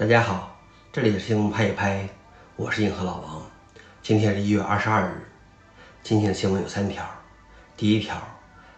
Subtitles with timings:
[0.00, 0.56] 大家好，
[0.90, 2.08] 这里是新闻拍一拍，
[2.56, 3.42] 我是硬核老王。
[4.02, 5.28] 今天是一月二十二日，
[6.02, 7.04] 今天的新闻有三条。
[7.76, 8.16] 第一条，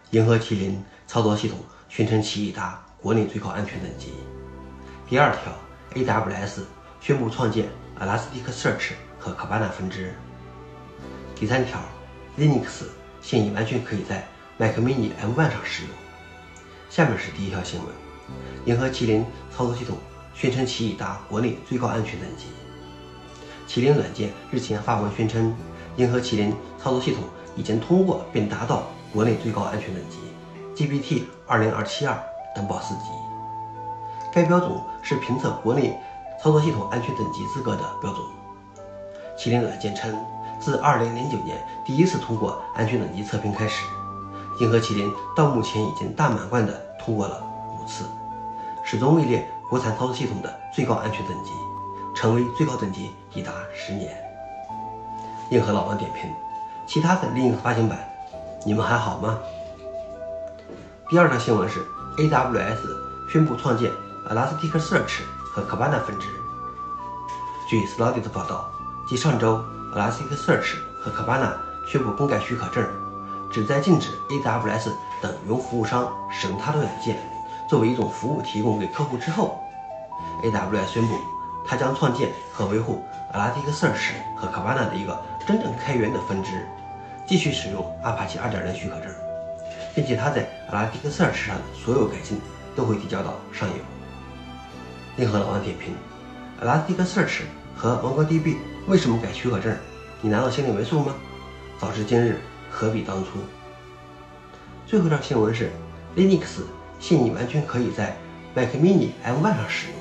[0.09, 1.57] 银河麒麟操作系统
[1.87, 4.11] 宣称其已达国内最高安全等级。
[5.07, 5.53] 第二条
[5.93, 6.63] ，AWS
[6.99, 7.69] 宣布创建
[8.01, 10.13] Elasticsearch 和 Kibana 分支。
[11.35, 11.79] 第三条
[12.37, 12.83] ，Linux
[13.21, 14.27] 现已完全可以在
[14.57, 15.91] Mac mini M1 上使用。
[16.89, 17.87] 下面是第一条新闻，
[18.65, 19.97] 银河麒麟操作系统。
[20.33, 22.45] 宣称其已达国内最高安全等级。
[23.67, 25.55] 麒麟软件日前发文宣称，
[25.95, 27.23] 银河麒麟操作系统
[27.55, 28.83] 已经通过并达到
[29.13, 30.17] 国内最高安全等级
[30.75, 32.21] GPT 二零二七二
[32.55, 33.05] 等保四级。
[34.33, 35.97] 该标准是评测国内
[36.41, 38.25] 操作系统安全等级资格的标准。
[39.37, 40.13] 麒麟软件称，
[40.59, 43.85] 自二零零九年第一次通过安全等级测评开始，
[44.59, 48.05] 银河麒麟到目前已经大满贯地通过了五次，
[48.83, 49.47] 始终位列。
[49.73, 51.51] 国产操作系统的最高安全等级，
[52.13, 54.15] 成为最高等级已达十年。
[55.49, 56.31] 硬核老王点评：
[56.85, 57.97] 其他的 Linux 发行版，
[58.67, 59.39] 你们还好吗？
[61.09, 61.83] 第二条新闻是
[62.19, 62.77] AWS
[63.31, 63.91] 宣布创建
[64.29, 66.27] Elasticsearch 和 Kibana 分支。
[67.67, 68.69] 据 s l o d i t 报道，
[69.09, 69.59] 继上周
[69.95, 71.53] Elasticsearch 和 Kibana
[71.87, 72.87] 宣布更改许可证，
[73.51, 77.17] 旨在禁止 AWS 等云服务商使用它的软件
[77.73, 79.59] 作为一种服务提供给客户之后。
[80.43, 81.17] AWS 宣布，
[81.65, 83.03] 它将创建和维护
[83.33, 86.67] Elasticsearch 和 Kibana 的一个真正开源的分支，
[87.25, 89.11] 继续使用 Apache 2.0许可证，
[89.95, 92.39] 并且它在 Elasticsearch 上的所有改进
[92.75, 93.75] 都会提交到上游。
[95.17, 95.95] 硬核老王点评
[96.61, 97.41] ：Elasticsearch
[97.75, 99.75] 和 MongoDB 为什么改许可证？
[100.21, 101.15] 你难道心里没数吗？
[101.79, 103.39] 早知今日，何必当初？
[104.85, 105.71] 最后一条新闻是
[106.15, 106.61] ，Linux
[107.03, 108.15] 现已完全可以在
[108.55, 109.95] Mac mini M1 上使用。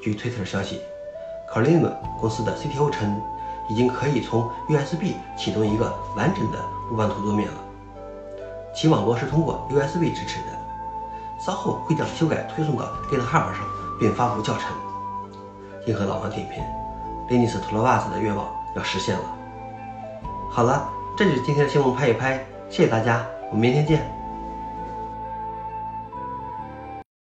[0.00, 0.80] 据推特消息
[1.52, 3.20] c o l i n 公司的 CTO 称，
[3.68, 7.54] 已经可以从 USB 启动一个完整的路版图桌面了。
[8.72, 10.56] 其网络是通过 USB 支持的，
[11.44, 13.56] 稍后会将修改推送到 GitHub 上，
[13.98, 14.70] 并发布教程。
[15.88, 16.62] 硬核老王点评
[17.28, 18.46] ：Linux Toolbars 的愿望
[18.76, 19.24] 要实现了。
[20.48, 24.23] 好了，这就是今天的新闻，拍一拍，谢谢大家，我们明天见。